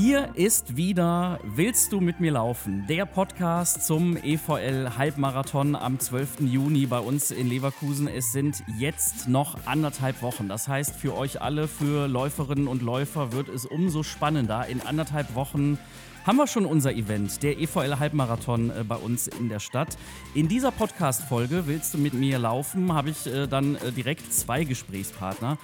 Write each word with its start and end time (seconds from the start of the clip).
Hier 0.00 0.30
ist 0.34 0.76
wieder 0.76 1.40
Willst 1.42 1.90
du 1.90 2.00
mit 2.00 2.20
mir 2.20 2.30
laufen? 2.30 2.86
Der 2.86 3.04
Podcast 3.04 3.84
zum 3.84 4.16
EVL 4.16 4.96
Halbmarathon 4.96 5.74
am 5.74 5.98
12. 5.98 6.42
Juni 6.42 6.86
bei 6.86 7.00
uns 7.00 7.32
in 7.32 7.48
Leverkusen. 7.48 8.06
Es 8.06 8.30
sind 8.30 8.62
jetzt 8.78 9.26
noch 9.26 9.58
anderthalb 9.66 10.22
Wochen. 10.22 10.48
Das 10.48 10.68
heißt, 10.68 10.94
für 10.94 11.16
euch 11.16 11.42
alle, 11.42 11.66
für 11.66 12.06
Läuferinnen 12.06 12.68
und 12.68 12.80
Läufer 12.80 13.32
wird 13.32 13.48
es 13.48 13.66
umso 13.66 14.04
spannender. 14.04 14.68
In 14.68 14.82
anderthalb 14.82 15.34
Wochen 15.34 15.78
haben 16.24 16.36
wir 16.36 16.46
schon 16.46 16.64
unser 16.64 16.92
Event, 16.92 17.42
der 17.42 17.58
EVL 17.58 17.98
Halbmarathon 17.98 18.70
äh, 18.70 18.84
bei 18.84 18.96
uns 18.96 19.26
in 19.26 19.48
der 19.48 19.58
Stadt. 19.58 19.98
In 20.32 20.46
dieser 20.46 20.70
Podcast-Folge 20.70 21.64
Willst 21.66 21.94
du 21.94 21.98
mit 21.98 22.14
mir 22.14 22.38
laufen? 22.38 22.92
habe 22.92 23.10
ich 23.10 23.26
äh, 23.26 23.48
dann 23.48 23.74
äh, 23.74 23.90
direkt 23.90 24.32
zwei 24.32 24.62
Gesprächspartner. 24.62 25.58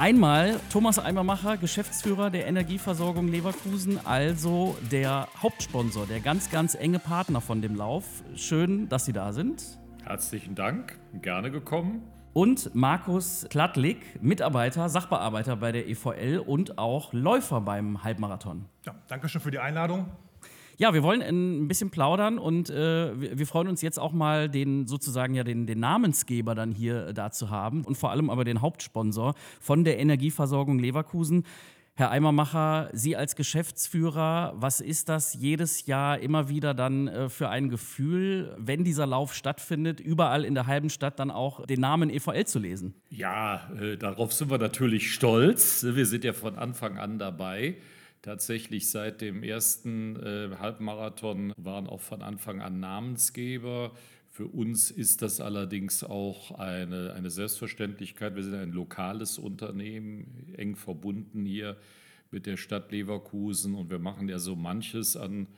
Einmal 0.00 0.58
Thomas 0.72 0.98
Eimermacher, 0.98 1.58
Geschäftsführer 1.58 2.30
der 2.30 2.46
Energieversorgung 2.46 3.28
Leverkusen, 3.28 4.00
also 4.06 4.74
der 4.90 5.28
Hauptsponsor, 5.42 6.06
der 6.06 6.20
ganz, 6.20 6.50
ganz 6.50 6.74
enge 6.74 6.98
Partner 6.98 7.42
von 7.42 7.60
dem 7.60 7.76
Lauf. 7.76 8.06
Schön, 8.34 8.88
dass 8.88 9.04
Sie 9.04 9.12
da 9.12 9.34
sind. 9.34 9.62
Herzlichen 10.02 10.54
Dank, 10.54 10.98
gerne 11.20 11.50
gekommen. 11.50 12.00
Und 12.32 12.74
Markus 12.74 13.46
Klattlik, 13.50 14.22
Mitarbeiter, 14.22 14.88
Sachbearbeiter 14.88 15.56
bei 15.56 15.70
der 15.70 15.86
EVL 15.86 16.38
und 16.46 16.78
auch 16.78 17.12
Läufer 17.12 17.60
beim 17.60 18.02
Halbmarathon. 18.02 18.64
Ja, 18.86 18.94
danke 19.06 19.28
schön 19.28 19.42
für 19.42 19.50
die 19.50 19.58
Einladung. 19.58 20.06
Ja, 20.80 20.94
wir 20.94 21.02
wollen 21.02 21.20
ein 21.20 21.68
bisschen 21.68 21.90
plaudern 21.90 22.38
und 22.38 22.70
äh, 22.70 23.36
wir, 23.36 23.46
freuen 23.46 23.68
uns 23.68 23.82
jetzt 23.82 23.98
auch 23.98 24.12
mal 24.12 24.48
den 24.48 24.86
sozusagen 24.86 25.34
ja 25.34 25.44
den, 25.44 25.66
den 25.66 25.78
Namensgeber 25.78 26.54
dann 26.54 26.72
hier 26.72 27.08
äh, 27.08 27.12
da 27.12 27.30
zu 27.30 27.50
haben 27.50 27.84
und 27.84 27.98
vor 27.98 28.10
allem 28.10 28.30
aber 28.30 28.44
den 28.44 28.62
Hauptsponsor 28.62 29.34
von 29.60 29.84
der 29.84 29.98
Energieversorgung 29.98 30.78
Leverkusen. 30.78 31.44
Herr 31.96 32.10
Eimermacher, 32.10 32.88
Sie 32.94 33.14
als 33.14 33.36
Geschäftsführer, 33.36 34.54
was 34.56 34.80
ist 34.80 35.10
das 35.10 35.34
jedes 35.34 35.84
Jahr 35.84 36.18
immer 36.18 36.48
wieder 36.48 36.72
dann 36.72 37.08
äh, 37.08 37.28
für 37.28 37.50
ein 37.50 37.68
Gefühl, 37.68 38.56
wenn 38.56 38.82
dieser 38.82 39.06
Lauf 39.06 39.34
stattfindet, 39.34 40.00
überall 40.00 40.46
in 40.46 40.54
der 40.54 40.66
halben 40.66 40.88
Stadt 40.88 41.18
dann 41.18 41.30
auch 41.30 41.66
den 41.66 41.80
Namen 41.80 42.08
EVL 42.08 42.46
zu 42.46 42.58
lesen? 42.58 42.94
Ja, 43.10 43.68
äh, 43.78 43.98
darauf 43.98 44.32
sind 44.32 44.50
wir 44.50 44.56
natürlich 44.56 45.12
stolz. 45.12 45.84
Wir 45.86 46.06
sind 46.06 46.24
ja 46.24 46.32
von 46.32 46.56
Anfang 46.56 46.96
an 46.96 47.18
dabei. 47.18 47.76
Tatsächlich 48.22 48.90
seit 48.90 49.22
dem 49.22 49.42
ersten 49.42 50.16
äh, 50.16 50.50
Halbmarathon 50.58 51.54
waren 51.56 51.86
auch 51.86 52.02
von 52.02 52.20
Anfang 52.20 52.60
an 52.60 52.78
Namensgeber. 52.78 53.92
Für 54.28 54.46
uns 54.46 54.90
ist 54.90 55.22
das 55.22 55.40
allerdings 55.40 56.04
auch 56.04 56.52
eine, 56.58 57.14
eine 57.14 57.30
Selbstverständlichkeit. 57.30 58.36
Wir 58.36 58.42
sind 58.42 58.54
ein 58.54 58.72
lokales 58.72 59.38
Unternehmen, 59.38 60.52
eng 60.56 60.76
verbunden 60.76 61.46
hier 61.46 61.78
mit 62.30 62.46
der 62.46 62.58
Stadt 62.58 62.92
Leverkusen 62.92 63.74
und 63.74 63.90
wir 63.90 63.98
machen 63.98 64.28
ja 64.28 64.38
so 64.38 64.54
manches 64.54 65.16
an 65.16 65.48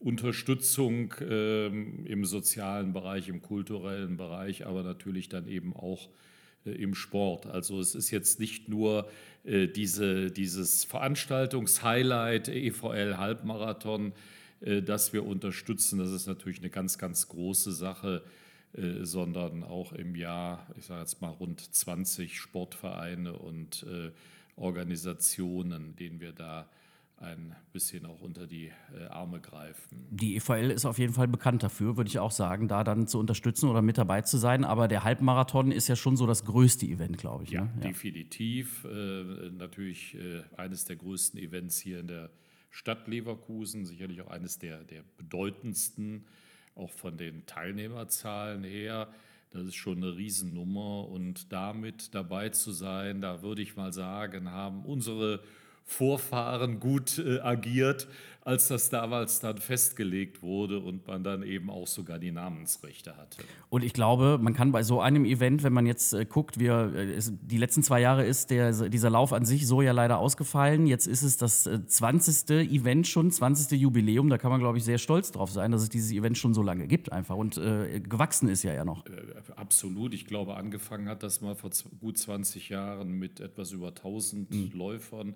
Unterstützung 0.00 1.12
äh, 1.20 1.66
im 1.66 2.24
sozialen 2.24 2.92
Bereich, 2.92 3.28
im 3.28 3.42
kulturellen 3.42 4.16
Bereich, 4.16 4.66
aber 4.66 4.82
natürlich 4.82 5.28
dann 5.28 5.48
eben 5.48 5.74
auch 5.74 6.08
im 6.64 6.94
Sport. 6.94 7.46
Also 7.46 7.80
es 7.80 7.94
ist 7.94 8.10
jetzt 8.10 8.40
nicht 8.40 8.68
nur 8.68 9.08
äh, 9.44 9.68
diese, 9.68 10.30
dieses 10.30 10.84
Veranstaltungshighlight 10.84 12.48
EVL 12.48 13.16
Halbmarathon, 13.16 14.12
äh, 14.60 14.82
das 14.82 15.12
wir 15.12 15.24
unterstützen. 15.24 15.98
Das 15.98 16.10
ist 16.10 16.26
natürlich 16.26 16.58
eine 16.58 16.70
ganz, 16.70 16.98
ganz 16.98 17.28
große 17.28 17.72
Sache, 17.72 18.22
äh, 18.74 19.04
sondern 19.04 19.62
auch 19.64 19.92
im 19.92 20.14
Jahr, 20.14 20.66
ich 20.76 20.86
sage 20.86 21.00
jetzt 21.00 21.22
mal 21.22 21.30
rund 21.30 21.60
20 21.60 22.38
Sportvereine 22.38 23.32
und 23.32 23.86
äh, 23.88 24.10
Organisationen, 24.56 25.96
denen 25.96 26.20
wir 26.20 26.32
da 26.32 26.68
ein 27.20 27.54
bisschen 27.72 28.06
auch 28.06 28.20
unter 28.20 28.46
die 28.46 28.70
äh, 28.94 29.06
Arme 29.08 29.40
greifen. 29.40 30.06
Die 30.10 30.36
EVL 30.36 30.70
ist 30.70 30.84
auf 30.84 30.98
jeden 30.98 31.12
Fall 31.12 31.28
bekannt 31.28 31.62
dafür, 31.62 31.96
würde 31.96 32.08
ich 32.08 32.18
auch 32.18 32.30
sagen, 32.30 32.68
da 32.68 32.84
dann 32.84 33.06
zu 33.08 33.18
unterstützen 33.18 33.68
oder 33.68 33.82
mit 33.82 33.98
dabei 33.98 34.22
zu 34.22 34.38
sein. 34.38 34.64
Aber 34.64 34.88
der 34.88 35.04
Halbmarathon 35.04 35.72
ist 35.72 35.88
ja 35.88 35.96
schon 35.96 36.16
so 36.16 36.26
das 36.26 36.44
größte 36.44 36.86
Event, 36.86 37.18
glaube 37.18 37.44
ich. 37.44 37.50
Ja, 37.50 37.64
ne? 37.64 37.72
ja. 37.76 37.88
definitiv. 37.88 38.84
Äh, 38.84 39.50
natürlich 39.50 40.14
äh, 40.14 40.42
eines 40.56 40.84
der 40.84 40.96
größten 40.96 41.40
Events 41.40 41.78
hier 41.78 42.00
in 42.00 42.08
der 42.08 42.30
Stadt 42.70 43.08
Leverkusen, 43.08 43.86
sicherlich 43.86 44.22
auch 44.22 44.30
eines 44.30 44.58
der, 44.58 44.84
der 44.84 45.02
bedeutendsten, 45.16 46.26
auch 46.74 46.90
von 46.90 47.16
den 47.16 47.46
Teilnehmerzahlen 47.46 48.62
her. 48.62 49.08
Das 49.50 49.66
ist 49.66 49.76
schon 49.76 49.96
eine 49.96 50.16
Riesennummer 50.16 51.08
und 51.08 51.52
damit 51.52 52.14
dabei 52.14 52.50
zu 52.50 52.70
sein, 52.70 53.22
da 53.22 53.42
würde 53.42 53.62
ich 53.62 53.76
mal 53.76 53.92
sagen, 53.92 54.50
haben 54.50 54.84
unsere 54.84 55.42
Vorfahren 55.88 56.80
gut 56.80 57.18
äh, 57.18 57.40
agiert, 57.40 58.08
als 58.42 58.68
das 58.68 58.90
damals 58.90 59.40
dann 59.40 59.56
festgelegt 59.56 60.42
wurde 60.42 60.80
und 60.80 61.06
man 61.06 61.24
dann 61.24 61.42
eben 61.42 61.70
auch 61.70 61.86
sogar 61.86 62.18
die 62.18 62.30
Namensrechte 62.30 63.16
hatte. 63.16 63.42
Und 63.70 63.82
ich 63.82 63.94
glaube, 63.94 64.38
man 64.40 64.52
kann 64.52 64.70
bei 64.70 64.82
so 64.82 65.00
einem 65.00 65.24
Event, 65.24 65.62
wenn 65.62 65.72
man 65.72 65.86
jetzt 65.86 66.12
äh, 66.12 66.26
guckt, 66.26 66.58
wir, 66.58 66.92
äh, 66.94 67.20
die 67.42 67.56
letzten 67.56 67.82
zwei 67.82 68.02
Jahre 68.02 68.26
ist 68.26 68.50
der, 68.50 68.90
dieser 68.90 69.08
Lauf 69.08 69.32
an 69.32 69.46
sich 69.46 69.66
so 69.66 69.80
ja 69.80 69.92
leider 69.92 70.18
ausgefallen. 70.18 70.86
Jetzt 70.86 71.06
ist 71.06 71.22
es 71.22 71.38
das 71.38 71.62
20. 71.64 72.50
Äh, 72.50 72.62
Event 72.64 73.06
schon, 73.06 73.30
20. 73.30 73.78
Jubiläum. 73.80 74.28
Da 74.28 74.36
kann 74.36 74.50
man, 74.50 74.60
glaube 74.60 74.76
ich, 74.76 74.84
sehr 74.84 74.98
stolz 74.98 75.32
drauf 75.32 75.50
sein, 75.50 75.72
dass 75.72 75.82
es 75.82 75.88
dieses 75.88 76.12
Event 76.12 76.36
schon 76.36 76.52
so 76.52 76.62
lange 76.62 76.86
gibt 76.86 77.10
einfach 77.12 77.36
und 77.36 77.56
äh, 77.56 78.00
gewachsen 78.00 78.50
ist 78.50 78.62
ja 78.62 78.74
ja 78.74 78.84
noch. 78.84 79.06
Äh, 79.06 79.10
absolut. 79.56 80.12
Ich 80.12 80.26
glaube, 80.26 80.56
angefangen 80.56 81.08
hat 81.08 81.22
das 81.22 81.40
mal 81.40 81.54
vor 81.54 81.70
gut 81.98 82.18
20 82.18 82.68
Jahren 82.68 83.12
mit 83.12 83.40
etwas 83.40 83.72
über 83.72 83.88
1000 83.88 84.50
mhm. 84.50 84.70
Läufern. 84.74 85.34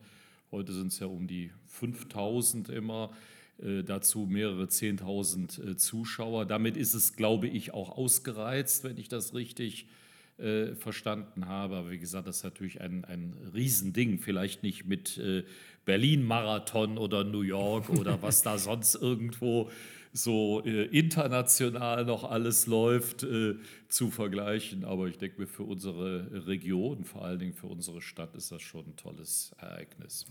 Heute 0.52 0.74
sind 0.74 0.88
es 0.88 0.98
ja 0.98 1.06
um 1.06 1.26
die 1.26 1.50
5000 1.68 2.68
immer. 2.68 3.10
Äh, 3.58 3.84
dazu 3.84 4.26
mehrere 4.26 4.64
10.000 4.64 5.70
äh, 5.70 5.76
Zuschauer. 5.78 6.44
Damit 6.44 6.76
ist 6.76 6.92
es, 6.92 7.16
glaube 7.16 7.48
ich, 7.48 7.72
auch 7.72 7.96
ausgereizt, 7.96 8.84
wenn 8.84 8.98
ich 8.98 9.08
das 9.08 9.34
richtig 9.34 9.86
äh, 10.36 10.74
verstanden 10.74 11.46
habe. 11.46 11.76
Aber 11.76 11.90
wie 11.90 11.98
gesagt, 11.98 12.28
das 12.28 12.36
ist 12.38 12.44
natürlich 12.44 12.82
ein, 12.82 13.06
ein 13.06 13.32
Riesending. 13.54 14.18
Vielleicht 14.18 14.62
nicht 14.62 14.84
mit 14.84 15.18
Berlin-Marathon 15.86 16.98
oder 16.98 17.24
New 17.24 17.40
York 17.40 17.88
oder 17.88 18.20
was 18.20 18.42
da 18.42 18.58
sonst 18.58 18.94
irgendwo 18.94 19.70
so 20.12 20.62
äh, 20.64 20.84
international 20.86 22.04
noch 22.04 22.24
alles 22.24 22.66
läuft, 22.66 23.22
äh, 23.22 23.56
zu 23.88 24.10
vergleichen. 24.10 24.84
Aber 24.84 25.08
ich 25.08 25.18
denke 25.18 25.40
mir, 25.40 25.46
für 25.46 25.64
unsere 25.64 26.46
Region, 26.46 27.04
vor 27.04 27.24
allen 27.24 27.38
Dingen 27.38 27.54
für 27.54 27.66
unsere 27.66 28.02
Stadt, 28.02 28.34
ist 28.34 28.52
das 28.52 28.62
schon 28.62 28.86
ein 28.86 28.96
tolles 28.96 29.54
Ereignis. 29.58 30.26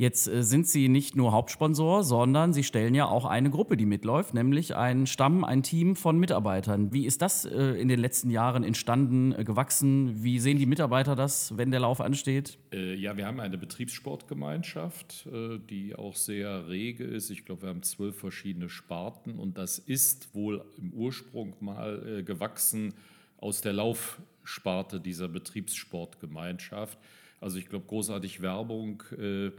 Jetzt 0.00 0.28
äh, 0.28 0.44
sind 0.44 0.68
Sie 0.68 0.88
nicht 0.88 1.16
nur 1.16 1.32
Hauptsponsor, 1.32 2.04
sondern 2.04 2.52
Sie 2.52 2.62
stellen 2.62 2.94
ja 2.94 3.06
auch 3.06 3.24
eine 3.24 3.50
Gruppe, 3.50 3.76
die 3.76 3.84
mitläuft, 3.84 4.32
nämlich 4.32 4.76
ein 4.76 5.08
Stamm, 5.08 5.42
ein 5.42 5.64
Team 5.64 5.96
von 5.96 6.20
Mitarbeitern. 6.20 6.92
Wie 6.92 7.04
ist 7.04 7.20
das 7.20 7.44
äh, 7.44 7.72
in 7.72 7.88
den 7.88 7.98
letzten 7.98 8.30
Jahren 8.30 8.62
entstanden, 8.62 9.32
äh, 9.32 9.42
gewachsen? 9.42 10.22
Wie 10.22 10.38
sehen 10.38 10.56
die 10.56 10.66
Mitarbeiter 10.66 11.16
das, 11.16 11.58
wenn 11.58 11.72
der 11.72 11.80
Lauf 11.80 12.00
ansteht? 12.00 12.58
Ja, 12.72 13.16
wir 13.16 13.26
haben 13.26 13.40
eine 13.40 13.58
Betriebssportgemeinschaft, 13.58 15.26
die 15.70 15.96
auch 15.96 16.14
sehr 16.14 16.68
rege 16.68 17.02
ist. 17.02 17.30
Ich 17.30 17.44
glaube, 17.44 17.62
wir 17.62 17.68
haben 17.70 17.82
zwölf 17.82 18.16
verschiedene 18.18 18.68
Sparten 18.68 19.38
und 19.38 19.58
das 19.58 19.78
ist 19.78 20.34
wohl 20.34 20.64
im 20.76 20.92
Ursprung 20.92 21.54
mal 21.60 22.22
gewachsen 22.24 22.94
aus 23.38 23.62
der 23.62 23.72
Laufsparte 23.72 25.00
dieser 25.00 25.28
Betriebssportgemeinschaft. 25.28 26.98
Also 27.40 27.58
ich 27.58 27.68
glaube, 27.68 27.86
großartig 27.86 28.42
Werbung 28.42 29.02
äh, 29.18 29.50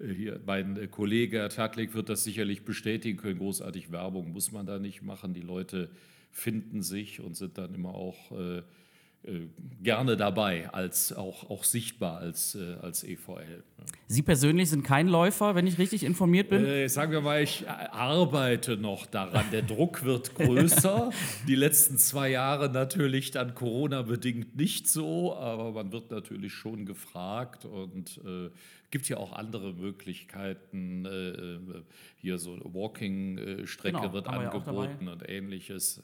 hier 0.00 0.40
mein 0.46 0.76
äh, 0.76 0.86
Kollege 0.86 1.38
Herr 1.38 1.48
Tadlik 1.48 1.94
wird 1.94 2.08
das 2.08 2.24
sicherlich 2.24 2.64
bestätigen 2.64 3.18
können. 3.18 3.38
Großartig 3.38 3.92
Werbung 3.92 4.32
muss 4.32 4.52
man 4.52 4.66
da 4.66 4.78
nicht 4.78 5.02
machen. 5.02 5.34
Die 5.34 5.40
Leute 5.40 5.90
finden 6.32 6.82
sich 6.82 7.20
und 7.20 7.36
sind 7.36 7.58
dann 7.58 7.74
immer 7.74 7.94
auch 7.94 8.32
äh, 8.32 8.58
äh, 8.58 8.62
gerne 9.82 10.16
dabei, 10.16 10.70
als 10.70 11.12
auch, 11.12 11.50
auch 11.50 11.64
sichtbar 11.64 12.18
als, 12.18 12.54
äh, 12.54 12.76
als 12.80 13.04
EVL. 13.04 13.62
Sie 14.06 14.22
persönlich 14.22 14.70
sind 14.70 14.82
kein 14.82 15.08
Läufer, 15.08 15.54
wenn 15.54 15.66
ich 15.66 15.78
richtig 15.78 16.04
informiert 16.04 16.48
bin? 16.48 16.64
Äh, 16.64 16.88
sagen 16.88 17.12
wir 17.12 17.20
mal, 17.20 17.42
ich 17.42 17.68
arbeite 17.68 18.78
noch 18.78 19.04
daran. 19.06 19.44
Der 19.52 19.60
Druck 19.62 20.04
wird 20.04 20.34
größer. 20.36 21.10
Die 21.46 21.54
letzten 21.54 21.98
zwei 21.98 22.30
Jahre 22.30 22.70
natürlich 22.70 23.30
dann 23.30 23.54
Corona-bedingt 23.54 24.56
nicht 24.56 24.88
so, 24.88 25.34
aber 25.36 25.72
man 25.72 25.92
wird 25.92 26.10
natürlich 26.10 26.54
schon 26.54 26.86
gefragt 26.86 27.66
und 27.66 28.20
äh, 28.24 28.48
gibt 28.90 29.08
ja 29.08 29.18
auch 29.18 29.32
andere 29.32 29.74
Möglichkeiten. 29.74 31.04
Äh, 31.04 31.82
hier 32.16 32.38
so 32.38 32.54
eine 32.54 32.64
Walking-Strecke 32.64 34.00
genau, 34.00 34.12
wird 34.14 34.28
angeboten 34.28 35.08
und 35.08 35.28
ähnliches. 35.28 36.02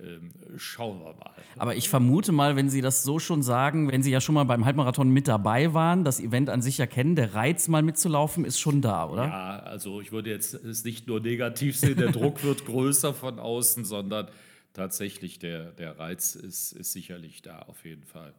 Ähm, 0.00 0.30
schauen 0.56 1.00
wir 1.00 1.14
mal. 1.14 1.34
Aber 1.58 1.76
ich 1.76 1.88
vermute 1.88 2.32
mal, 2.32 2.56
wenn 2.56 2.70
Sie 2.70 2.80
das 2.80 3.02
so 3.02 3.18
schon 3.18 3.42
sagen, 3.42 3.90
wenn 3.92 4.02
Sie 4.02 4.10
ja 4.10 4.20
schon 4.20 4.34
mal 4.34 4.44
beim 4.44 4.64
Halbmarathon 4.64 5.10
mit 5.10 5.28
dabei 5.28 5.74
waren, 5.74 6.02
das 6.02 6.18
Event 6.18 6.48
an 6.48 6.62
sich 6.62 6.78
ja 6.78 6.86
kennen, 6.86 7.14
der 7.14 7.34
Reiz 7.34 7.68
mal 7.68 7.82
mitzulaufen 7.82 8.44
ist 8.44 8.58
schon 8.58 8.80
da, 8.80 9.08
oder? 9.08 9.24
Ja, 9.26 9.58
also 9.60 10.00
ich 10.00 10.10
würde 10.10 10.30
jetzt 10.30 10.54
es 10.54 10.84
nicht 10.84 11.06
nur 11.06 11.20
negativ 11.20 11.76
sehen, 11.76 11.96
der 11.96 12.10
Druck 12.10 12.42
wird 12.42 12.64
größer 12.66 13.12
von 13.12 13.38
außen, 13.38 13.84
sondern 13.84 14.28
tatsächlich 14.72 15.38
der, 15.38 15.72
der 15.72 15.98
Reiz 15.98 16.34
ist, 16.34 16.72
ist 16.72 16.92
sicherlich 16.92 17.42
da, 17.42 17.60
auf 17.60 17.84
jeden 17.84 18.04
Fall. 18.04 18.32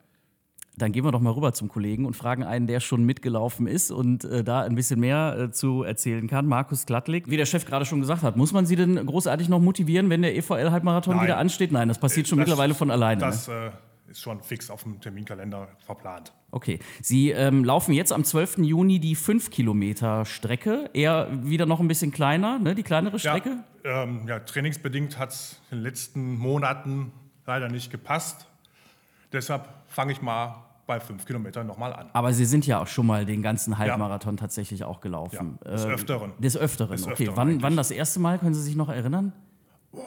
Dann 0.78 0.92
gehen 0.92 1.06
wir 1.06 1.12
doch 1.12 1.20
mal 1.20 1.32
rüber 1.32 1.54
zum 1.54 1.68
Kollegen 1.68 2.06
und 2.06 2.16
fragen 2.16 2.44
einen, 2.44 2.66
der 2.66 2.80
schon 2.80 3.04
mitgelaufen 3.04 3.68
ist 3.68 3.92
und 3.92 4.24
äh, 4.26 4.44
da 4.44 4.62
ein 4.62 4.76
bisschen 4.76 5.00
mehr 5.00 5.38
äh, 5.38 5.52
zu 5.52 5.84
erzählen 5.84 6.28
kann. 6.28 6.48
Markus 6.48 6.86
Glattlik, 6.86 7.30
wie 7.30 7.38
der 7.38 7.46
Chef 7.46 7.66
gerade 7.66 7.86
schon 7.86 8.02
gesagt 8.02 8.24
hat, 8.24 8.38
muss 8.38 8.54
man 8.54 8.66
Sie 8.66 8.76
denn 8.76 8.96
großartig 9.06 9.50
noch 9.50 9.60
motivieren, 9.60 10.10
wenn 10.10 10.24
der 10.24 10.36
EVL-Halbmarathon 10.36 11.22
wieder 11.22 11.38
ansteht? 11.38 11.72
Nein, 11.72 11.88
das 11.88 12.00
passiert 12.00 12.28
schon 12.28 12.40
das, 12.40 12.48
mittlerweile 12.48 12.74
von 12.74 12.90
alleine. 12.90 13.22
Das 13.22 13.48
ne? 13.48 13.72
äh, 14.08 14.12
ist 14.12 14.22
schon 14.22 14.42
fix 14.42 14.70
auf 14.70 14.84
dem 14.84 15.00
Terminkalender 15.00 15.70
verplant. 15.86 16.34
Okay, 16.52 16.80
Sie 17.02 17.32
ähm, 17.32 17.64
laufen 17.64 17.94
jetzt 17.94 18.12
am 18.12 18.24
12. 18.24 18.60
Juni 18.60 19.00
die 19.00 19.16
5 19.16 19.50
Kilometer 19.50 20.26
Strecke, 20.26 20.90
eher 20.94 21.30
wieder 21.44 21.66
noch 21.66 21.80
ein 21.80 21.88
bisschen 21.88 22.12
kleiner, 22.12 22.60
ne? 22.60 22.76
die 22.76 22.84
kleinere 22.84 23.20
Strecke? 23.20 23.64
Ja, 23.84 24.04
ähm, 24.04 24.28
ja 24.28 24.40
trainingsbedingt 24.40 25.18
hat 25.18 25.32
es 25.32 25.62
in 25.72 25.78
den 25.78 25.84
letzten 25.84 26.38
Monaten 26.38 27.12
leider 27.46 27.70
nicht 27.70 27.92
gepasst. 27.92 28.48
Deshalb 29.34 29.68
fange 29.88 30.12
ich 30.14 30.22
mal 30.22 30.64
bei 30.86 31.00
fünf 31.00 31.26
Kilometern 31.26 31.66
nochmal 31.66 31.94
an. 31.94 32.10
Aber 32.14 32.34
Sie 32.34 32.46
sind 32.46 32.68
ja 32.68 32.82
auch 32.82 32.88
schon 32.88 33.08
mal 33.08 33.26
den 33.26 33.42
ganzen 33.42 33.78
Halbmarathon 33.78 34.36
ja. 34.36 34.42
tatsächlich 34.42 34.84
auch 34.84 35.02
gelaufen. 35.02 35.60
Ja, 35.64 35.72
des 35.72 35.86
Öfteren. 35.86 36.32
Äh, 36.38 36.42
des 36.42 36.58
Öfteren, 36.58 36.92
des 36.92 37.04
okay. 37.04 37.14
Öfteren 37.30 37.36
wann, 37.36 37.62
wann, 37.62 37.76
das 37.76 37.92
erste 37.92 38.20
Mal, 38.20 38.38
können 38.38 38.54
Sie 38.54 38.62
sich 38.62 38.76
noch 38.76 38.90
erinnern? 38.90 39.34
Boah, 39.92 40.04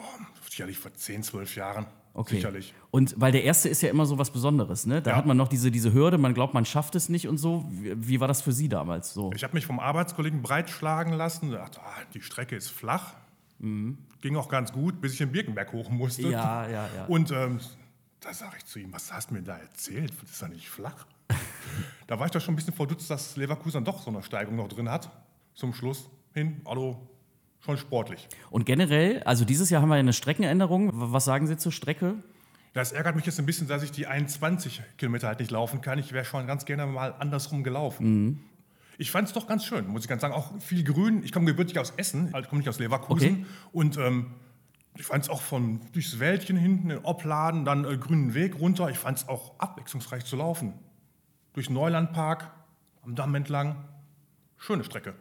sicherlich 0.49 0.77
vor 0.79 0.93
10, 0.93 1.23
12 1.23 1.55
Jahren. 1.55 1.87
Okay. 2.13 2.35
Sicherlich. 2.35 2.73
Und 2.89 3.13
weil 3.17 3.31
der 3.31 3.43
erste 3.43 3.69
ist 3.69 3.81
ja 3.83 3.89
immer 3.89 4.07
so 4.07 4.17
was 4.17 4.31
Besonderes, 4.31 4.87
ne? 4.87 5.03
Da 5.03 5.11
ja. 5.11 5.17
hat 5.17 5.27
man 5.27 5.37
noch 5.37 5.47
diese, 5.47 5.69
diese 5.69 5.93
Hürde, 5.93 6.17
man 6.17 6.33
glaubt, 6.33 6.55
man 6.55 6.65
schafft 6.65 6.95
es 6.95 7.09
nicht 7.09 7.27
und 7.27 7.37
so. 7.37 7.63
Wie, 7.69 7.93
wie 7.95 8.19
war 8.19 8.27
das 8.27 8.41
für 8.41 8.51
Sie 8.51 8.69
damals 8.69 9.13
so? 9.13 9.31
Ich 9.35 9.43
habe 9.43 9.53
mich 9.53 9.67
vom 9.67 9.79
Arbeitskollegen 9.79 10.41
breitschlagen 10.41 11.13
lassen. 11.13 11.51
Dachte, 11.51 11.79
ah, 11.79 12.01
die 12.15 12.21
Strecke 12.21 12.55
ist 12.55 12.69
flach. 12.69 13.13
Mhm. 13.59 13.99
Ging 14.21 14.35
auch 14.35 14.49
ganz 14.49 14.71
gut, 14.71 14.99
bis 14.99 15.13
ich 15.13 15.19
den 15.19 15.31
Birkenberg 15.31 15.71
hoch 15.73 15.89
musste. 15.91 16.23
Ja, 16.23 16.67
ja, 16.67 16.89
ja. 16.95 17.05
Und 17.07 17.31
ähm, 17.31 17.59
da 18.19 18.33
sage 18.33 18.55
ich 18.57 18.65
zu 18.65 18.79
ihm, 18.79 18.91
was 18.93 19.11
hast 19.11 19.29
du 19.29 19.35
mir 19.35 19.41
da 19.41 19.57
erzählt? 19.57 20.11
Das 20.21 20.31
ist 20.31 20.41
ja 20.41 20.47
nicht 20.47 20.69
flach. 20.69 21.05
da 22.07 22.19
war 22.19 22.25
ich 22.25 22.31
doch 22.31 22.41
schon 22.41 22.53
ein 22.53 22.57
bisschen 22.57 22.73
verdutzt, 22.73 23.09
dass 23.09 23.37
Leverkusen 23.37 23.83
doch 23.83 24.01
so 24.01 24.09
eine 24.09 24.23
Steigung 24.23 24.55
noch 24.55 24.67
drin 24.67 24.89
hat. 24.89 25.09
Zum 25.53 25.73
Schluss 25.73 26.09
hin, 26.33 26.61
also 26.65 27.07
schon 27.59 27.77
sportlich. 27.77 28.27
Und 28.49 28.65
generell, 28.65 29.23
also 29.23 29.45
dieses 29.45 29.69
Jahr 29.69 29.81
haben 29.81 29.89
wir 29.89 29.95
eine 29.95 30.13
Streckenänderung. 30.13 30.91
Was 30.93 31.25
sagen 31.25 31.47
Sie 31.47 31.57
zur 31.57 31.71
Strecke? 31.71 32.15
Das 32.73 32.91
ärgert 32.91 33.15
mich 33.15 33.25
jetzt 33.25 33.39
ein 33.39 33.45
bisschen, 33.45 33.67
dass 33.67 33.81
ich 33.81 33.91
die 33.91 34.05
21 34.05 34.81
Kilometer 34.97 35.27
halt 35.27 35.39
nicht 35.39 35.51
laufen 35.51 35.81
kann. 35.81 35.97
Ich 35.97 36.13
wäre 36.13 36.25
schon 36.25 36.45
ganz 36.45 36.65
gerne 36.65 36.85
mal 36.85 37.15
andersrum 37.17 37.63
gelaufen. 37.63 38.05
Mhm. 38.05 38.39
Ich 38.99 39.11
fand 39.11 39.27
es 39.27 39.33
doch 39.33 39.47
ganz 39.47 39.65
schön, 39.65 39.87
muss 39.87 40.03
ich 40.03 40.07
ganz 40.07 40.21
sagen. 40.21 40.33
Auch 40.33 40.59
viel 40.59 40.83
Grün. 40.83 41.23
Ich 41.23 41.31
komme 41.31 41.45
gebürtig 41.45 41.77
aus 41.79 41.93
Essen, 41.97 42.33
also 42.33 42.49
komme 42.49 42.59
nicht 42.59 42.69
aus 42.69 42.79
Leverkusen. 42.79 43.27
Okay. 43.27 43.45
Und 43.71 43.97
ähm, 43.97 44.27
ich 44.99 45.05
fand 45.05 45.23
es 45.23 45.29
auch 45.29 45.41
von 45.41 45.81
durchs 45.93 46.19
Wäldchen 46.19 46.57
hinten, 46.57 46.89
in 46.89 46.99
Opladen, 46.99 47.65
dann 47.65 47.85
äh, 47.85 47.97
grünen 47.97 48.33
Weg 48.33 48.59
runter. 48.59 48.89
Ich 48.89 48.97
fand 48.97 49.19
es 49.19 49.27
auch 49.27 49.59
abwechslungsreich 49.59 50.25
zu 50.25 50.35
laufen. 50.35 50.73
Durch 51.53 51.69
Neulandpark, 51.69 52.51
am 53.03 53.15
Damm 53.15 53.35
entlang. 53.35 53.85
Schöne 54.57 54.83
Strecke. 54.83 55.13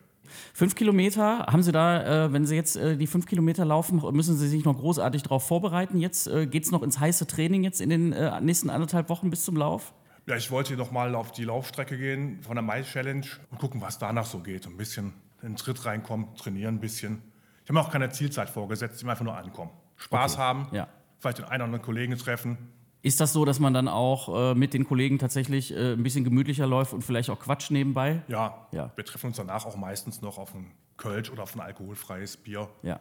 Fünf 0.53 0.75
Kilometer, 0.75 1.47
haben 1.47 1.63
Sie 1.63 1.73
da, 1.73 2.27
äh, 2.27 2.33
wenn 2.33 2.47
Sie 2.47 2.57
jetzt 2.57 2.77
äh, 2.77 2.97
die 2.97 3.07
fünf 3.07 3.27
Kilometer 3.27 3.65
laufen, 3.65 4.03
müssen 4.13 4.37
Sie 4.37 4.49
sich 4.49 4.65
noch 4.65 4.77
großartig 4.77 5.23
darauf 5.23 5.47
vorbereiten? 5.47 5.99
Jetzt 5.99 6.27
äh, 6.27 6.47
geht 6.47 6.65
es 6.65 6.73
noch 6.73 6.83
ins 6.83 6.99
heiße 6.99 7.27
Training 7.27 7.63
jetzt 7.63 7.81
in 7.81 7.91
den 7.91 8.13
äh, 8.13 8.41
nächsten 8.41 8.71
anderthalb 8.71 9.09
Wochen 9.09 9.31
bis 9.31 9.45
zum 9.45 9.57
Lauf? 9.57 9.95
Ja, 10.27 10.35
ich 10.37 10.51
wollte 10.51 10.75
noch 10.75 10.91
mal 10.91 11.15
auf 11.15 11.31
die 11.31 11.45
Laufstrecke 11.45 11.97
gehen 11.97 12.41
von 12.43 12.57
der 12.57 12.63
Mai-Challenge 12.63 13.27
und 13.51 13.59
gucken, 13.59 13.81
was 13.81 13.99
danach 13.99 14.27
so 14.27 14.41
geht. 14.41 14.67
Ein 14.67 14.77
bisschen 14.77 15.13
in 15.43 15.51
den 15.51 15.57
Tritt 15.57 15.85
reinkommen, 15.85 16.35
trainieren 16.35 16.77
ein 16.77 16.81
bisschen. 16.81 17.23
Ich 17.67 17.71
habe 17.71 17.81
mir 17.81 17.85
auch 17.85 17.91
keine 17.91 18.09
Zielzeit 18.11 18.49
vorgesetzt, 18.49 18.99
ich 18.99 19.03
will 19.03 19.11
einfach 19.11 19.25
nur 19.25 19.37
ankommen. 19.37 19.73
Spaß 19.97 20.35
okay. 20.35 20.43
haben, 20.43 20.69
ja. 20.71 20.87
vielleicht 21.19 21.39
den 21.39 21.47
einen 21.47 21.55
oder 21.57 21.65
anderen 21.65 21.85
Kollegen 21.85 22.17
treffen. 22.17 22.59
Ist 23.03 23.19
das 23.19 23.33
so, 23.33 23.45
dass 23.45 23.59
man 23.59 23.75
dann 23.75 23.89
auch 23.89 24.53
äh, 24.53 24.55
mit 24.55 24.73
den 24.73 24.85
Kollegen 24.85 25.19
tatsächlich 25.19 25.75
äh, 25.75 25.95
ein 25.95 26.03
bisschen 26.05 26.23
gemütlicher 26.23 26.69
läuft 26.69 26.93
und 26.93 27.03
vielleicht 27.03 27.29
auch 27.29 27.41
Quatsch 27.41 27.73
nebenbei? 27.73 28.23
Ja, 28.29 28.69
ja, 28.71 28.93
wir 28.95 29.05
treffen 29.05 29.27
uns 29.27 29.39
danach 29.39 29.67
auch 29.67 29.75
meistens 29.75 30.23
noch 30.23 30.39
auf 30.39 30.55
ein 30.55 30.71
Kölsch 30.97 31.29
oder 31.29 31.43
auf 31.43 31.57
ein 31.57 31.61
alkoholfreies 31.61 32.37
Bier 32.37 32.69
ja. 32.85 33.01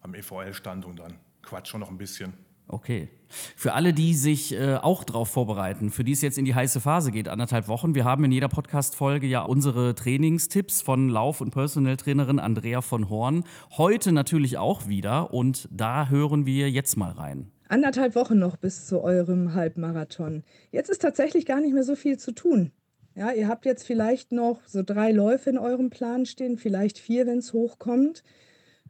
am 0.00 0.12
EVL-Stand 0.16 0.84
und 0.86 0.98
dann 0.98 1.20
quatschen 1.42 1.78
noch 1.78 1.88
ein 1.88 1.96
bisschen. 1.96 2.32
Okay. 2.66 3.08
Für 3.56 3.72
alle, 3.72 3.92
die 3.92 4.14
sich 4.14 4.54
äh, 4.54 4.76
auch 4.76 5.04
darauf 5.04 5.28
vorbereiten, 5.28 5.90
für 5.90 6.04
die 6.04 6.12
es 6.12 6.22
jetzt 6.22 6.38
in 6.38 6.44
die 6.44 6.54
heiße 6.54 6.80
Phase 6.80 7.10
geht, 7.10 7.28
anderthalb 7.28 7.68
Wochen, 7.68 7.94
wir 7.94 8.04
haben 8.04 8.24
in 8.24 8.32
jeder 8.32 8.48
Podcast-Folge 8.48 9.26
ja 9.26 9.42
unsere 9.42 9.94
Trainingstipps 9.94 10.82
von 10.82 11.08
Lauf- 11.08 11.40
und 11.40 11.50
Personal-Trainerin 11.50 12.38
Andrea 12.38 12.80
von 12.80 13.08
Horn. 13.08 13.44
Heute 13.76 14.12
natürlich 14.12 14.56
auch 14.56 14.86
wieder 14.86 15.34
und 15.34 15.68
da 15.72 16.08
hören 16.08 16.46
wir 16.46 16.70
jetzt 16.70 16.96
mal 16.96 17.10
rein. 17.10 17.50
Anderthalb 17.68 18.14
Wochen 18.14 18.38
noch 18.38 18.56
bis 18.56 18.86
zu 18.86 19.02
eurem 19.02 19.54
Halbmarathon. 19.54 20.44
Jetzt 20.70 20.90
ist 20.90 21.02
tatsächlich 21.02 21.44
gar 21.44 21.60
nicht 21.60 21.74
mehr 21.74 21.82
so 21.82 21.96
viel 21.96 22.18
zu 22.18 22.32
tun. 22.32 22.70
Ja, 23.16 23.32
ihr 23.32 23.48
habt 23.48 23.64
jetzt 23.64 23.86
vielleicht 23.86 24.32
noch 24.32 24.60
so 24.66 24.82
drei 24.82 25.12
Läufe 25.12 25.50
in 25.50 25.58
eurem 25.58 25.90
Plan 25.90 26.26
stehen, 26.26 26.58
vielleicht 26.58 26.98
vier, 26.98 27.26
wenn 27.26 27.38
es 27.38 27.52
hochkommt. 27.52 28.22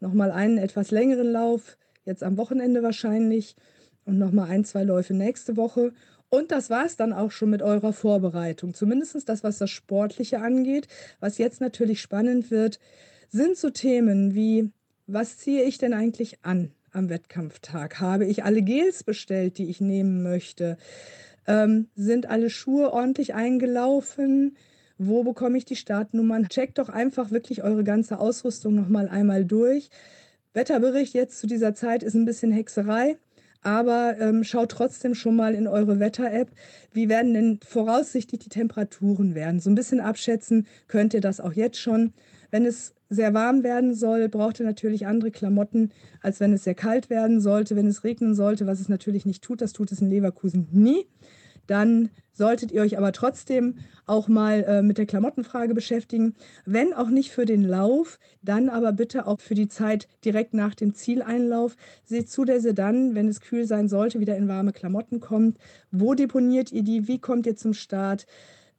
Nochmal 0.00 0.30
einen 0.30 0.58
etwas 0.58 0.90
längeren 0.90 1.30
Lauf 1.30 1.76
jetzt 2.04 2.22
am 2.22 2.36
Wochenende 2.36 2.82
wahrscheinlich 2.82 3.56
und 4.04 4.18
nochmal 4.18 4.50
ein, 4.50 4.64
zwei 4.64 4.84
Läufe 4.84 5.14
nächste 5.14 5.56
Woche. 5.56 5.92
Und 6.28 6.50
das 6.50 6.68
war 6.68 6.84
es 6.84 6.96
dann 6.96 7.12
auch 7.12 7.30
schon 7.30 7.50
mit 7.50 7.62
eurer 7.62 7.92
Vorbereitung. 7.92 8.74
Zumindest 8.74 9.28
das, 9.28 9.44
was 9.44 9.58
das 9.58 9.70
Sportliche 9.70 10.40
angeht. 10.40 10.88
Was 11.20 11.38
jetzt 11.38 11.60
natürlich 11.60 12.00
spannend 12.00 12.50
wird, 12.50 12.80
sind 13.28 13.56
so 13.56 13.70
Themen 13.70 14.34
wie, 14.34 14.70
was 15.06 15.38
ziehe 15.38 15.64
ich 15.64 15.78
denn 15.78 15.92
eigentlich 15.92 16.38
an 16.42 16.72
am 16.92 17.08
Wettkampftag? 17.08 18.00
Habe 18.00 18.24
ich 18.24 18.44
alle 18.44 18.62
Gels 18.62 19.04
bestellt, 19.04 19.58
die 19.58 19.68
ich 19.68 19.80
nehmen 19.80 20.22
möchte? 20.22 20.76
Ähm, 21.46 21.88
sind 21.94 22.26
alle 22.26 22.50
Schuhe 22.50 22.92
ordentlich 22.92 23.34
eingelaufen? 23.34 24.56
Wo 24.96 25.24
bekomme 25.24 25.58
ich 25.58 25.64
die 25.64 25.76
Startnummern? 25.76 26.48
Checkt 26.48 26.78
doch 26.78 26.88
einfach 26.88 27.30
wirklich 27.30 27.62
eure 27.62 27.84
ganze 27.84 28.18
Ausrüstung 28.18 28.74
nochmal 28.74 29.08
einmal 29.08 29.44
durch. 29.44 29.90
Wetterbericht 30.54 31.14
jetzt 31.14 31.40
zu 31.40 31.46
dieser 31.46 31.74
Zeit 31.74 32.02
ist 32.02 32.14
ein 32.14 32.24
bisschen 32.24 32.52
Hexerei, 32.52 33.16
aber 33.60 34.16
ähm, 34.20 34.44
schaut 34.44 34.70
trotzdem 34.70 35.14
schon 35.14 35.34
mal 35.34 35.54
in 35.54 35.66
eure 35.66 35.98
Wetter-App. 35.98 36.50
Wie 36.92 37.08
werden 37.08 37.34
denn 37.34 37.60
voraussichtlich 37.66 38.40
die 38.40 38.48
Temperaturen 38.48 39.34
werden? 39.34 39.58
So 39.58 39.68
ein 39.68 39.74
bisschen 39.74 40.00
abschätzen 40.00 40.66
könnt 40.86 41.12
ihr 41.12 41.20
das 41.20 41.40
auch 41.40 41.52
jetzt 41.52 41.78
schon. 41.78 42.12
Wenn 42.52 42.64
es 42.66 42.94
sehr 43.10 43.34
warm 43.34 43.64
werden 43.64 43.94
soll, 43.94 44.28
braucht 44.28 44.60
ihr 44.60 44.66
natürlich 44.66 45.06
andere 45.06 45.32
Klamotten, 45.32 45.90
als 46.20 46.38
wenn 46.38 46.52
es 46.52 46.64
sehr 46.64 46.74
kalt 46.74 47.10
werden 47.10 47.40
sollte, 47.40 47.74
wenn 47.74 47.88
es 47.88 48.04
regnen 48.04 48.34
sollte, 48.34 48.66
was 48.66 48.80
es 48.80 48.88
natürlich 48.88 49.26
nicht 49.26 49.42
tut. 49.42 49.60
Das 49.60 49.72
tut 49.72 49.90
es 49.90 50.00
in 50.00 50.08
Leverkusen 50.08 50.68
nie. 50.70 51.06
Dann 51.66 52.10
solltet 52.32 52.72
ihr 52.72 52.82
euch 52.82 52.98
aber 52.98 53.12
trotzdem 53.12 53.76
auch 54.06 54.28
mal 54.28 54.64
äh, 54.64 54.82
mit 54.82 54.98
der 54.98 55.06
Klamottenfrage 55.06 55.74
beschäftigen. 55.74 56.34
Wenn 56.66 56.92
auch 56.92 57.08
nicht 57.08 57.30
für 57.30 57.46
den 57.46 57.62
Lauf, 57.62 58.18
dann 58.42 58.68
aber 58.68 58.92
bitte 58.92 59.26
auch 59.26 59.40
für 59.40 59.54
die 59.54 59.68
Zeit 59.68 60.08
direkt 60.24 60.52
nach 60.52 60.74
dem 60.74 60.94
Zieleinlauf. 60.94 61.76
Seht 62.04 62.28
zu, 62.30 62.44
dass 62.44 62.64
ihr 62.64 62.74
dann, 62.74 63.14
wenn 63.14 63.28
es 63.28 63.40
kühl 63.40 63.66
sein 63.66 63.88
sollte, 63.88 64.20
wieder 64.20 64.36
in 64.36 64.48
warme 64.48 64.72
Klamotten 64.72 65.20
kommt. 65.20 65.58
Wo 65.90 66.14
deponiert 66.14 66.72
ihr 66.72 66.82
die? 66.82 67.08
Wie 67.08 67.18
kommt 67.18 67.46
ihr 67.46 67.56
zum 67.56 67.72
Start? 67.72 68.26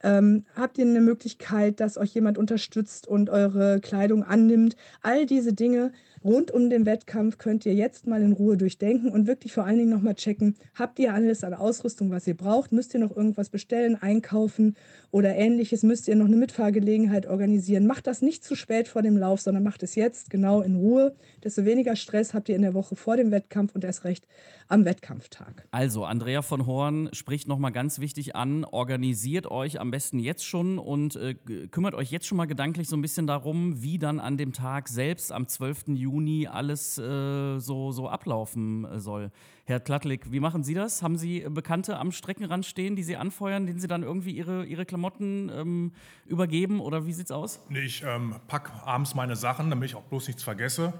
Ähm, 0.03 0.45
habt 0.55 0.77
ihr 0.77 0.85
eine 0.85 1.01
Möglichkeit, 1.01 1.79
dass 1.79 1.97
euch 1.97 2.13
jemand 2.13 2.37
unterstützt 2.37 3.07
und 3.07 3.29
eure 3.29 3.79
Kleidung 3.79 4.23
annimmt? 4.23 4.75
All 5.01 5.25
diese 5.25 5.53
Dinge 5.53 5.93
rund 6.25 6.51
um 6.51 6.69
den 6.69 6.85
Wettkampf 6.85 7.37
könnt 7.37 7.65
ihr 7.65 7.73
jetzt 7.75 8.07
mal 8.07 8.21
in 8.21 8.33
Ruhe 8.33 8.57
durchdenken 8.57 9.09
und 9.09 9.27
wirklich 9.27 9.53
vor 9.53 9.65
allen 9.65 9.77
Dingen 9.77 9.91
nochmal 9.91 10.15
checken, 10.15 10.55
habt 10.73 10.97
ihr 10.99 11.13
alles 11.13 11.43
an 11.43 11.53
Ausrüstung, 11.53 12.09
was 12.09 12.25
ihr 12.25 12.35
braucht? 12.35 12.71
Müsst 12.71 12.95
ihr 12.95 12.99
noch 12.99 13.15
irgendwas 13.15 13.49
bestellen, 13.49 13.95
einkaufen 14.01 14.75
oder 15.11 15.35
ähnliches? 15.35 15.83
Müsst 15.83 16.07
ihr 16.07 16.15
noch 16.15 16.25
eine 16.25 16.35
Mitfahrgelegenheit 16.35 17.27
organisieren? 17.27 17.85
Macht 17.85 18.07
das 18.07 18.23
nicht 18.23 18.43
zu 18.43 18.55
spät 18.55 18.87
vor 18.87 19.03
dem 19.03 19.17
Lauf, 19.17 19.39
sondern 19.39 19.63
macht 19.63 19.83
es 19.83 19.93
jetzt 19.93 20.31
genau 20.31 20.61
in 20.61 20.75
Ruhe. 20.75 21.15
Desto 21.43 21.63
weniger 21.63 21.95
Stress 21.95 22.33
habt 22.33 22.49
ihr 22.49 22.55
in 22.55 22.63
der 22.63 22.73
Woche 22.73 22.95
vor 22.95 23.15
dem 23.15 23.29
Wettkampf 23.29 23.75
und 23.75 23.83
erst 23.83 24.03
recht 24.03 24.27
am 24.67 24.83
Wettkampftag. 24.83 25.67
Also, 25.69 26.05
Andrea 26.05 26.41
von 26.41 26.65
Horn 26.65 27.09
spricht 27.13 27.47
nochmal 27.47 27.71
ganz 27.71 27.99
wichtig 27.99 28.35
an, 28.35 28.65
organisiert 28.65 29.45
euch 29.45 29.79
am 29.79 29.91
besten 29.91 30.17
jetzt 30.17 30.43
schon 30.43 30.79
und 30.79 31.15
äh, 31.17 31.35
kümmert 31.69 31.93
euch 31.93 32.09
jetzt 32.09 32.25
schon 32.25 32.37
mal 32.37 32.45
gedanklich 32.45 32.89
so 32.89 32.97
ein 32.97 33.01
bisschen 33.03 33.27
darum, 33.27 33.83
wie 33.83 33.99
dann 33.99 34.19
an 34.19 34.37
dem 34.37 34.53
Tag 34.53 34.89
selbst 34.89 35.31
am 35.31 35.47
12. 35.47 35.89
Juni 35.89 36.14
Juni 36.15 36.47
alles 36.47 36.97
äh, 36.97 37.59
so, 37.59 37.91
so 37.91 38.09
ablaufen 38.09 38.85
äh, 38.85 38.99
soll. 38.99 39.31
Herr 39.65 39.79
Klattlik, 39.79 40.31
wie 40.31 40.39
machen 40.39 40.63
Sie 40.63 40.73
das? 40.73 41.01
Haben 41.01 41.17
Sie 41.17 41.45
Bekannte 41.49 41.97
am 41.97 42.11
Streckenrand 42.11 42.65
stehen, 42.65 42.95
die 42.95 43.03
Sie 43.03 43.17
anfeuern, 43.17 43.65
denen 43.65 43.79
Sie 43.79 43.87
dann 43.87 44.03
irgendwie 44.03 44.31
Ihre, 44.31 44.65
Ihre 44.65 44.85
Klamotten 44.85 45.51
ähm, 45.53 45.91
übergeben 46.25 46.79
oder 46.79 47.05
wie 47.05 47.13
sieht's 47.13 47.31
aus? 47.31 47.59
Nee, 47.69 47.79
ich 47.79 48.03
ähm, 48.03 48.35
packe 48.47 48.71
abends 48.85 49.13
meine 49.13 49.35
Sachen, 49.35 49.69
damit 49.69 49.89
ich 49.89 49.95
auch 49.95 50.03
bloß 50.03 50.27
nichts 50.27 50.43
vergesse. 50.43 50.93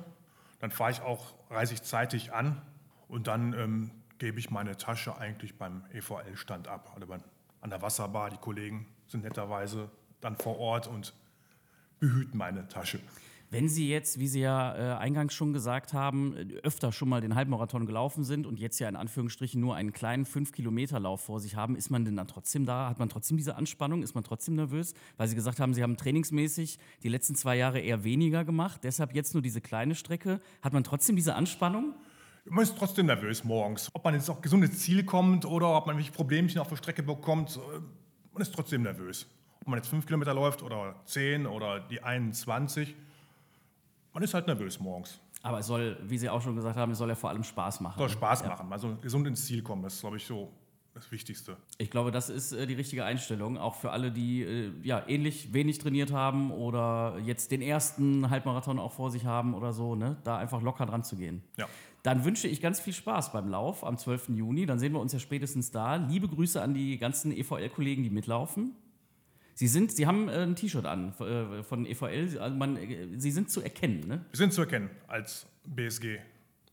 Dann 0.59 0.71
fahre 0.71 0.91
ich 0.91 1.01
auch, 1.01 1.35
reise 1.49 1.73
ich 1.73 1.83
zeitig 1.83 2.33
an 2.33 2.61
und 3.07 3.27
dann 3.27 3.53
ähm, 3.53 3.91
gebe 4.17 4.39
ich 4.39 4.49
meine 4.49 4.75
Tasche 4.75 5.17
eigentlich 5.17 5.57
beim 5.57 5.83
EVL-Stand 5.93 6.67
ab. 6.67 6.91
Also 6.95 7.13
an 7.61 7.69
der 7.69 7.81
Wasserbar, 7.81 8.29
die 8.29 8.37
Kollegen 8.37 8.87
sind 9.07 9.23
netterweise 9.23 9.89
dann 10.21 10.35
vor 10.35 10.59
Ort 10.59 10.87
und 10.87 11.13
behüten 11.99 12.37
meine 12.37 12.67
Tasche. 12.67 12.99
Wenn 13.51 13.69
Sie 13.69 13.87
jetzt, 13.87 14.19
wie 14.19 14.27
Sie 14.27 14.41
ja 14.41 14.75
äh, 14.75 14.97
eingangs 14.97 15.33
schon 15.33 15.53
gesagt 15.53 15.93
haben, 15.93 16.35
öfter 16.63 16.91
schon 16.91 17.09
mal 17.09 17.21
den 17.21 17.35
Halbmarathon 17.35 17.85
gelaufen 17.85 18.23
sind 18.23 18.47
und 18.47 18.59
jetzt 18.59 18.79
ja 18.79 18.89
in 18.89 18.95
Anführungsstrichen 18.95 19.61
nur 19.61 19.75
einen 19.75 19.93
kleinen 19.93 20.25
5-Kilometer-Lauf 20.25 21.21
vor 21.21 21.39
sich 21.39 21.55
haben, 21.55 21.75
ist 21.75 21.89
man 21.89 22.05
denn 22.05 22.15
dann 22.15 22.27
trotzdem 22.27 22.65
da? 22.65 22.89
Hat 22.89 22.99
man 22.99 23.09
trotzdem 23.09 23.37
diese 23.37 23.55
Anspannung? 23.55 24.01
Ist 24.01 24.15
man 24.15 24.23
trotzdem 24.23 24.55
nervös? 24.55 24.93
Weil 25.17 25.27
Sie 25.27 25.35
gesagt 25.35 25.59
haben, 25.59 25.73
Sie 25.73 25.83
haben 25.83 25.95
trainingsmäßig 25.95 26.79
die 27.03 27.09
letzten 27.09 27.35
zwei 27.35 27.55
Jahre 27.55 27.79
eher 27.79 28.03
weniger 28.03 28.43
gemacht, 28.43 28.81
deshalb 28.83 29.13
jetzt 29.13 29.33
nur 29.33 29.43
diese 29.43 29.61
kleine 29.61 29.95
Strecke. 29.95 30.41
Hat 30.61 30.73
man 30.73 30.83
trotzdem 30.83 31.15
diese 31.15 31.35
Anspannung? 31.35 31.93
Man 32.47 32.63
ist 32.63 32.77
trotzdem 32.77 33.07
nervös 33.07 33.43
morgens. 33.43 33.89
Ob 33.93 34.03
man 34.03 34.13
jetzt 34.13 34.29
auf 34.29 34.41
gesundes 34.41 34.79
Ziel 34.79 35.03
kommt 35.03 35.45
oder 35.45 35.75
ob 35.75 35.87
man 35.87 35.97
welche 35.97 36.11
Problemchen 36.11 36.59
auf 36.59 36.69
der 36.69 36.75
Strecke 36.75 37.01
bekommt, 37.01 37.57
äh, 37.57 37.79
man 38.33 38.41
ist 38.41 38.53
trotzdem 38.53 38.83
nervös. 38.83 39.27
Ob 39.61 39.67
man 39.69 39.79
jetzt 39.79 39.87
5 39.87 40.05
Kilometer 40.05 40.33
läuft 40.33 40.61
oder 40.61 40.95
10 41.05 41.47
oder 41.47 41.79
die 41.79 42.03
21, 42.03 42.95
man 44.15 44.23
ist 44.23 44.33
halt 44.33 44.47
nervös 44.47 44.79
morgens. 44.79 45.19
Aber 45.43 45.59
es 45.59 45.67
soll, 45.67 45.97
wie 46.07 46.17
Sie 46.17 46.29
auch 46.29 46.41
schon 46.41 46.55
gesagt 46.55 46.77
haben, 46.77 46.93
es 46.93 46.97
soll 46.97 47.09
ja 47.09 47.15
vor 47.15 47.29
allem 47.29 47.43
Spaß 47.43 47.81
machen. 47.81 47.99
Soll 47.99 48.09
Spaß 48.09 48.41
ja. 48.41 48.47
machen, 48.47 48.71
also 48.71 48.95
gesund 48.95 49.27
ins 49.27 49.45
Ziel 49.45 49.61
kommen, 49.61 49.83
das 49.83 49.95
ist, 49.95 49.99
glaube 49.99 50.17
ich, 50.17 50.25
so 50.25 50.51
das 50.93 51.11
Wichtigste. 51.11 51.57
Ich 51.77 51.91
glaube, 51.91 52.11
das 52.11 52.29
ist 52.29 52.53
äh, 52.53 52.65
die 52.65 52.73
richtige 52.75 53.03
Einstellung, 53.03 53.57
auch 53.57 53.75
für 53.75 53.91
alle, 53.91 54.13
die 54.13 54.43
äh, 54.43 54.71
ja, 54.83 55.03
ähnlich 55.07 55.53
wenig 55.53 55.79
trainiert 55.79 56.13
haben 56.13 56.51
oder 56.51 57.19
jetzt 57.25 57.51
den 57.51 57.61
ersten 57.61 58.29
Halbmarathon 58.29 58.79
auch 58.79 58.93
vor 58.93 59.11
sich 59.11 59.25
haben 59.25 59.53
oder 59.53 59.73
so, 59.73 59.95
ne? 59.95 60.15
da 60.23 60.37
einfach 60.37 60.61
locker 60.61 60.85
dran 60.85 61.03
zu 61.03 61.17
gehen. 61.17 61.43
Ja. 61.57 61.67
Dann 62.01 62.23
wünsche 62.23 62.47
ich 62.47 62.61
ganz 62.61 62.79
viel 62.79 62.93
Spaß 62.93 63.33
beim 63.33 63.49
Lauf 63.49 63.83
am 63.83 63.97
12. 63.97 64.29
Juni. 64.29 64.65
Dann 64.65 64.79
sehen 64.79 64.93
wir 64.93 65.01
uns 65.01 65.11
ja 65.11 65.19
spätestens 65.19 65.71
da. 65.71 65.95
Liebe 65.95 66.29
Grüße 66.29 66.61
an 66.61 66.73
die 66.73 66.97
ganzen 66.97 67.35
EVL-Kollegen, 67.35 68.03
die 68.03 68.09
mitlaufen. 68.09 68.75
Sie, 69.57 69.67
sind, 69.67 69.93
Sie 69.93 70.05
haben 70.05 70.27
äh, 70.27 70.43
ein 70.43 70.55
T-Shirt 70.55 70.85
an 70.85 71.13
äh, 71.19 71.63
von 71.63 71.85
EVL. 71.85 72.37
Also 72.39 72.55
man, 72.55 72.75
äh, 72.75 73.07
Sie 73.17 73.31
sind 73.31 73.49
zu 73.49 73.61
erkennen, 73.61 74.01
ne? 74.05 74.25
Wir 74.29 74.37
sind 74.37 74.53
zu 74.53 74.61
erkennen 74.61 74.89
als 75.07 75.47
BSG 75.65 76.19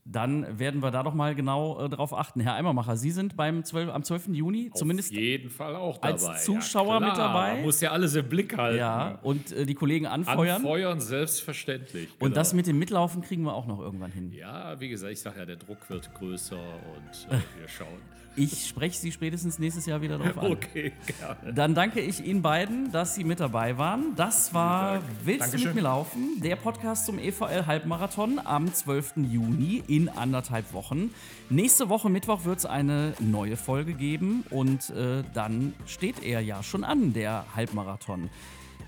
dann 0.05 0.59
werden 0.59 0.81
wir 0.83 0.91
da 0.91 1.01
doch 1.03 1.13
mal 1.13 1.33
genau 1.33 1.79
äh, 1.79 1.89
drauf 1.89 2.13
achten. 2.13 2.41
Herr 2.41 2.55
Eimermacher, 2.55 2.97
Sie 2.97 3.11
sind 3.11 3.37
beim 3.37 3.63
12, 3.63 3.89
am 3.89 4.03
12. 4.03 4.29
Juni 4.29 4.69
Auf 4.71 4.79
zumindest 4.79 5.11
jeden 5.11 5.49
Fall 5.49 5.75
auch 5.75 5.97
dabei. 5.97 6.09
als 6.09 6.43
Zuschauer 6.43 6.99
ja, 7.01 7.07
mit 7.07 7.17
dabei. 7.17 7.61
Muss 7.61 7.79
ja 7.79 7.91
alles 7.91 8.15
im 8.15 8.27
Blick 8.27 8.57
halten. 8.57 8.79
Ja, 8.79 9.19
und 9.21 9.51
äh, 9.51 9.65
die 9.65 9.75
Kollegen 9.75 10.05
anfeuern. 10.05 10.57
Anfeuern, 10.57 10.99
selbstverständlich. 10.99 12.09
Genau. 12.09 12.25
Und 12.25 12.35
das 12.35 12.53
mit 12.53 12.67
dem 12.67 12.79
Mitlaufen 12.79 13.21
kriegen 13.21 13.43
wir 13.43 13.53
auch 13.53 13.65
noch 13.65 13.79
irgendwann 13.79 14.11
hin. 14.11 14.31
Ja, 14.33 14.79
wie 14.79 14.89
gesagt, 14.89 15.13
ich 15.13 15.21
sage 15.21 15.39
ja, 15.39 15.45
der 15.45 15.55
Druck 15.57 15.89
wird 15.89 16.13
größer 16.13 16.57
und 16.57 17.33
äh, 17.33 17.39
wir 17.59 17.67
schauen. 17.67 18.01
Ich 18.35 18.67
spreche 18.67 18.97
Sie 18.97 19.11
spätestens 19.11 19.59
nächstes 19.59 19.85
Jahr 19.85 20.01
wieder 20.01 20.17
drauf 20.17 20.37
an. 20.39 20.51
Okay, 20.53 20.91
gerne. 21.19 21.53
Dann 21.53 21.75
danke 21.75 21.99
ich 21.99 22.25
Ihnen 22.25 22.41
beiden, 22.41 22.91
dass 22.91 23.13
Sie 23.13 23.23
mit 23.23 23.39
dabei 23.39 23.77
waren. 23.77 24.15
Das 24.15 24.55
war 24.55 25.01
Willst 25.23 25.41
Dankeschön. 25.41 25.61
du 25.61 25.67
mit 25.67 25.75
mir 25.75 25.81
laufen? 25.83 26.41
Der 26.41 26.55
Podcast 26.55 27.05
zum 27.05 27.19
EVL 27.19 27.67
Halbmarathon 27.67 28.41
am 28.43 28.73
12. 28.73 29.17
Juni 29.17 29.83
in 29.95 30.09
anderthalb 30.09 30.73
Wochen. 30.73 31.11
Nächste 31.49 31.87
Woche 31.89 32.09
Mittwoch 32.09 32.45
wird 32.45 32.59
es 32.59 32.65
eine 32.65 33.13
neue 33.19 33.57
Folge 33.57 33.93
geben 33.93 34.43
und 34.49 34.89
äh, 34.89 35.23
dann 35.33 35.73
steht 35.85 36.23
er 36.23 36.41
ja 36.41 36.63
schon 36.63 36.83
an, 36.83 37.13
der 37.13 37.45
Halbmarathon. 37.55 38.29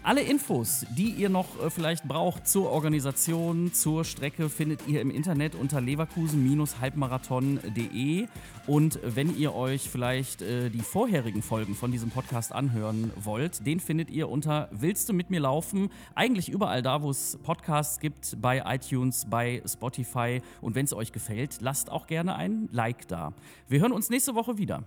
Alle 0.06 0.22
Infos, 0.22 0.86
die 0.96 1.10
ihr 1.10 1.28
noch 1.30 1.60
äh, 1.60 1.70
vielleicht 1.72 2.08
braucht 2.08 2.48
zur 2.48 2.70
Organisation, 2.70 3.74
zur 3.74 4.06
Strecke, 4.06 4.50
findet 4.50 4.88
ihr 4.88 5.02
im 5.02 5.10
Internet 5.10 5.56
unter 5.56 5.82
leverkusen-halbmarathon.de. 5.82 8.28
Und 8.68 9.00
wenn 9.04 9.36
ihr 9.36 9.56
euch 9.56 9.90
vielleicht 9.90 10.44
äh, 10.44 10.70
die 10.70 10.82
vorherigen 10.82 11.42
Folgen 11.42 11.74
von 11.74 11.92
diesem 11.92 12.12
Podcast 12.12 12.52
anhören 12.52 13.12
wollt, 13.16 13.66
den 13.66 13.80
findet 13.80 14.12
ihr 14.12 14.30
unter 14.30 14.70
Willst 14.72 15.10
du 15.10 15.14
mit 15.14 15.32
mir 15.32 15.40
laufen? 15.40 15.90
Eigentlich 16.14 16.50
überall 16.50 16.84
da, 16.84 17.02
wo 17.02 17.10
es 17.10 17.40
Podcasts 17.42 18.00
gibt, 18.00 18.40
bei 18.40 18.62
iTunes, 18.64 19.26
bei 19.28 19.64
Spotify. 19.66 20.44
Und 20.62 20.76
wenn 20.76 20.86
es 20.86 20.94
euch 20.94 21.14
gefällt, 21.14 21.62
lasst 21.62 21.92
auch 21.92 22.06
gerne 22.06 22.36
ein 22.36 22.70
Like 22.72 23.08
da. 23.08 23.34
Wir 23.68 23.80
hören 23.80 23.92
uns 23.92 24.12
nächste 24.12 24.36
Woche 24.36 24.60
wieder. 24.60 24.84